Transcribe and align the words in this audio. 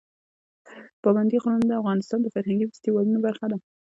پابندی 1.01 1.37
غرونه 1.43 1.65
د 1.67 1.71
افغانستان 1.81 2.19
د 2.21 2.27
فرهنګي 2.33 2.65
فستیوالونو 2.71 3.19
برخه 3.27 3.45
ده. 3.51 3.57